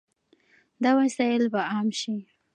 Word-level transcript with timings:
دا 0.83 0.91
وسایل 0.99 1.43
به 1.53 1.61
عام 1.71 1.87
شي. 1.99 2.15